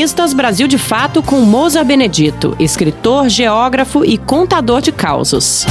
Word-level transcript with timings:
Colunistas 0.00 0.32
Brasil 0.32 0.66
de 0.66 0.78
Fato 0.78 1.22
com 1.22 1.42
Moza 1.42 1.84
Benedito, 1.84 2.56
escritor, 2.58 3.28
geógrafo 3.28 4.02
e 4.02 4.16
contador 4.16 4.80
de 4.80 4.90
causos. 4.90 5.66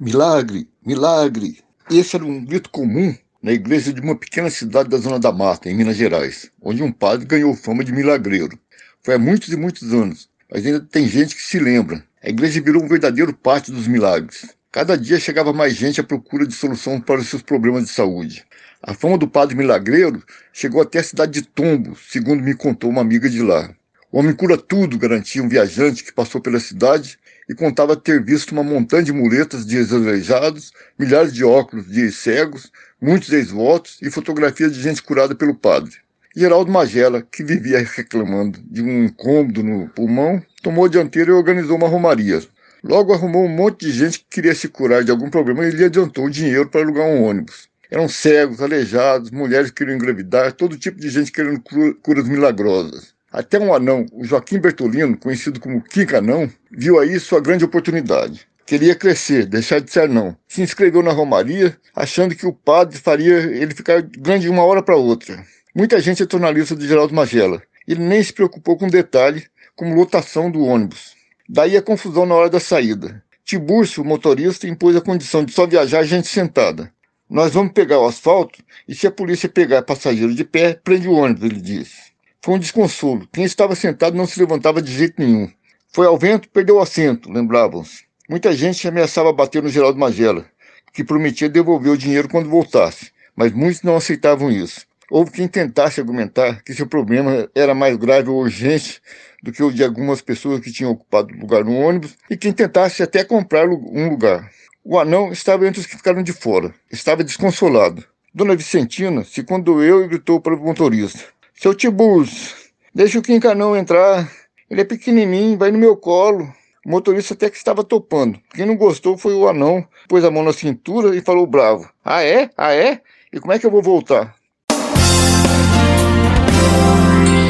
Milagre, 0.00 0.66
milagre. 0.82 1.58
Esse 1.90 2.16
era 2.16 2.24
um 2.24 2.42
grito 2.42 2.70
comum 2.70 3.14
na 3.42 3.52
igreja 3.52 3.92
de 3.92 4.00
uma 4.00 4.16
pequena 4.16 4.48
cidade 4.48 4.88
da 4.88 4.96
Zona 4.96 5.18
da 5.18 5.30
Mata, 5.30 5.68
em 5.68 5.74
Minas 5.74 5.98
Gerais, 5.98 6.50
onde 6.62 6.82
um 6.82 6.90
padre 6.90 7.26
ganhou 7.26 7.54
fama 7.54 7.84
de 7.84 7.92
milagreiro. 7.92 8.58
Foi 9.02 9.16
há 9.16 9.18
muitos 9.18 9.50
e 9.50 9.56
muitos 9.56 9.92
anos, 9.92 10.30
mas 10.50 10.64
ainda 10.64 10.80
tem 10.80 11.06
gente 11.06 11.36
que 11.36 11.42
se 11.42 11.58
lembra. 11.58 12.02
A 12.22 12.30
igreja 12.30 12.58
virou 12.58 12.82
um 12.82 12.88
verdadeiro 12.88 13.34
pátio 13.34 13.74
dos 13.74 13.86
milagres. 13.86 14.46
Cada 14.72 14.96
dia 14.96 15.20
chegava 15.20 15.52
mais 15.52 15.74
gente 15.74 16.00
à 16.00 16.02
procura 16.02 16.46
de 16.46 16.54
solução 16.54 16.98
para 16.98 17.20
os 17.20 17.28
seus 17.28 17.42
problemas 17.42 17.84
de 17.84 17.90
saúde. 17.90 18.46
A 18.86 18.92
fama 18.92 19.16
do 19.16 19.26
padre 19.26 19.56
milagreiro 19.56 20.22
chegou 20.52 20.82
até 20.82 20.98
a 20.98 21.02
cidade 21.02 21.40
de 21.40 21.42
Tombo, 21.48 21.96
segundo 21.96 22.42
me 22.42 22.54
contou 22.54 22.90
uma 22.90 23.00
amiga 23.00 23.30
de 23.30 23.40
lá. 23.40 23.74
O 24.12 24.18
homem 24.18 24.34
cura 24.34 24.58
tudo, 24.58 24.98
garantia 24.98 25.42
um 25.42 25.48
viajante 25.48 26.04
que 26.04 26.12
passou 26.12 26.38
pela 26.38 26.60
cidade 26.60 27.18
e 27.48 27.54
contava 27.54 27.96
ter 27.96 28.22
visto 28.22 28.52
uma 28.52 28.62
montanha 28.62 29.02
de 29.02 29.10
muletas 29.10 29.64
de 29.64 29.78
ex-aleijados, 29.78 30.70
milhares 30.98 31.32
de 31.32 31.42
óculos 31.42 31.86
de 31.86 32.12
cegos, 32.12 32.70
muitos 33.00 33.32
ex-votos 33.32 33.96
e 34.02 34.10
fotografias 34.10 34.74
de 34.74 34.82
gente 34.82 35.02
curada 35.02 35.34
pelo 35.34 35.54
padre. 35.54 35.94
Geraldo 36.36 36.70
Magela, 36.70 37.22
que 37.22 37.42
vivia 37.42 37.78
reclamando 37.78 38.60
de 38.70 38.82
um 38.82 39.04
incômodo 39.04 39.62
no 39.62 39.88
pulmão, 39.88 40.42
tomou 40.62 40.84
a 40.84 40.88
dianteira 40.90 41.30
e 41.30 41.34
organizou 41.34 41.78
uma 41.78 41.88
romaria. 41.88 42.42
Logo 42.82 43.14
arrumou 43.14 43.46
um 43.46 43.56
monte 43.56 43.86
de 43.86 43.92
gente 43.92 44.18
que 44.18 44.26
queria 44.28 44.54
se 44.54 44.68
curar 44.68 45.02
de 45.02 45.10
algum 45.10 45.30
problema 45.30 45.64
e 45.64 45.70
lhe 45.70 45.86
adiantou 45.86 46.28
dinheiro 46.28 46.68
para 46.68 46.82
alugar 46.82 47.06
um 47.06 47.22
ônibus. 47.22 47.72
Eram 47.90 48.08
cegos, 48.08 48.60
aleijados, 48.60 49.30
mulheres 49.30 49.70
que 49.70 49.76
queriam 49.76 49.96
engravidar, 49.96 50.52
todo 50.52 50.78
tipo 50.78 51.00
de 51.00 51.08
gente 51.10 51.30
querendo 51.30 51.62
curas 52.02 52.28
milagrosas. 52.28 53.14
Até 53.30 53.58
um 53.58 53.74
anão, 53.74 54.06
o 54.12 54.24
Joaquim 54.24 54.60
Bertolino, 54.60 55.16
conhecido 55.16 55.58
como 55.58 55.82
Kika 55.82 56.18
Anão, 56.18 56.48
viu 56.70 57.00
aí 57.00 57.18
sua 57.18 57.40
grande 57.40 57.64
oportunidade. 57.64 58.46
Queria 58.64 58.94
crescer, 58.94 59.44
deixar 59.44 59.80
de 59.80 59.90
ser 59.90 60.08
não. 60.08 60.36
Se 60.46 60.62
inscreveu 60.62 61.02
na 61.02 61.12
Romaria, 61.12 61.76
achando 61.94 62.34
que 62.34 62.46
o 62.46 62.52
padre 62.52 62.96
faria 62.96 63.34
ele 63.34 63.74
ficar 63.74 64.00
grande 64.00 64.44
de 64.44 64.50
uma 64.50 64.64
hora 64.64 64.82
para 64.82 64.96
outra. 64.96 65.44
Muita 65.74 66.00
gente 66.00 66.22
entrou 66.22 66.40
na 66.40 66.50
lista 66.50 66.76
de 66.76 66.86
Geraldo 66.86 67.12
Magela. 67.12 67.60
Ele 67.86 68.04
nem 68.04 68.22
se 68.22 68.32
preocupou 68.32 68.78
com 68.78 68.88
detalhe, 68.88 69.44
como 69.74 69.96
lotação 69.96 70.48
do 70.48 70.62
ônibus. 70.62 71.14
Daí 71.48 71.76
a 71.76 71.82
confusão 71.82 72.24
na 72.24 72.36
hora 72.36 72.48
da 72.48 72.60
saída. 72.60 73.22
Tibúrcio, 73.44 74.02
o 74.02 74.06
motorista, 74.06 74.68
impôs 74.68 74.96
a 74.96 75.00
condição 75.00 75.44
de 75.44 75.52
só 75.52 75.66
viajar 75.66 76.04
gente 76.04 76.28
sentada. 76.28 76.93
Nós 77.34 77.52
vamos 77.52 77.72
pegar 77.72 77.98
o 77.98 78.06
asfalto 78.06 78.62
e 78.86 78.94
se 78.94 79.08
a 79.08 79.10
polícia 79.10 79.48
pegar 79.48 79.82
passageiro 79.82 80.32
de 80.32 80.44
pé, 80.44 80.74
prende 80.84 81.08
o 81.08 81.14
ônibus, 81.14 81.42
ele 81.42 81.60
disse. 81.60 82.12
Foi 82.40 82.54
um 82.54 82.58
desconsolo. 82.60 83.26
Quem 83.32 83.42
estava 83.42 83.74
sentado 83.74 84.16
não 84.16 84.24
se 84.24 84.38
levantava 84.38 84.80
de 84.80 84.92
jeito 84.92 85.20
nenhum. 85.20 85.50
Foi 85.92 86.06
ao 86.06 86.16
vento, 86.16 86.48
perdeu 86.48 86.76
o 86.76 86.80
assento, 86.80 87.28
lembravam-se. 87.32 88.04
Muita 88.30 88.52
gente 88.52 88.86
ameaçava 88.86 89.32
bater 89.32 89.60
no 89.60 89.68
Geraldo 89.68 89.98
Magela, 89.98 90.46
que 90.92 91.02
prometia 91.02 91.48
devolver 91.48 91.90
o 91.90 91.98
dinheiro 91.98 92.28
quando 92.28 92.48
voltasse, 92.48 93.10
mas 93.34 93.50
muitos 93.50 93.82
não 93.82 93.96
aceitavam 93.96 94.48
isso. 94.48 94.86
Houve 95.10 95.32
quem 95.32 95.48
tentasse 95.48 95.98
argumentar 95.98 96.62
que 96.62 96.72
seu 96.72 96.86
problema 96.86 97.50
era 97.52 97.74
mais 97.74 97.96
grave 97.96 98.30
ou 98.30 98.42
urgente 98.42 99.02
do 99.42 99.50
que 99.50 99.60
o 99.60 99.72
de 99.72 99.82
algumas 99.82 100.22
pessoas 100.22 100.60
que 100.60 100.70
tinham 100.70 100.92
ocupado 100.92 101.34
lugar 101.34 101.64
no 101.64 101.74
ônibus 101.74 102.16
e 102.30 102.36
quem 102.36 102.52
tentasse 102.52 103.02
até 103.02 103.24
comprar 103.24 103.68
um 103.68 104.08
lugar. 104.08 104.48
O 104.86 104.98
anão 104.98 105.32
estava 105.32 105.66
entre 105.66 105.80
os 105.80 105.86
que 105.86 105.96
ficaram 105.96 106.22
de 106.22 106.34
fora. 106.34 106.74
Estava 106.92 107.24
desconsolado. 107.24 108.04
Dona 108.34 108.54
Vicentina 108.54 109.24
se 109.24 109.42
condoeu 109.42 110.04
e 110.04 110.08
gritou 110.08 110.38
para 110.38 110.54
o 110.54 110.62
motorista: 110.62 111.20
Seu 111.54 111.74
Tiburcio, 111.74 112.54
deixa 112.94 113.18
o 113.18 113.22
Quincanão 113.22 113.74
entrar. 113.74 114.30
Ele 114.68 114.82
é 114.82 114.84
pequenininho, 114.84 115.56
vai 115.56 115.70
no 115.70 115.78
meu 115.78 115.96
colo. 115.96 116.52
O 116.84 116.90
motorista 116.90 117.32
até 117.32 117.48
que 117.48 117.56
estava 117.56 117.82
topando. 117.82 118.38
Quem 118.54 118.66
não 118.66 118.76
gostou 118.76 119.16
foi 119.16 119.32
o 119.32 119.48
anão, 119.48 119.86
pôs 120.06 120.22
a 120.22 120.30
mão 120.30 120.42
na 120.42 120.52
cintura 120.52 121.16
e 121.16 121.22
falou 121.22 121.46
bravo: 121.46 121.88
Ah, 122.04 122.22
é? 122.22 122.50
Ah, 122.54 122.74
é? 122.74 123.00
E 123.32 123.40
como 123.40 123.54
é 123.54 123.58
que 123.58 123.64
eu 123.64 123.70
vou 123.70 123.80
voltar? 123.80 124.34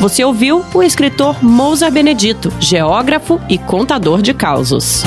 Você 0.00 0.22
ouviu 0.22 0.64
o 0.72 0.80
escritor 0.80 1.42
Mousa 1.42 1.90
Benedito, 1.90 2.52
geógrafo 2.60 3.40
e 3.48 3.58
contador 3.58 4.22
de 4.22 4.32
causos. 4.32 5.02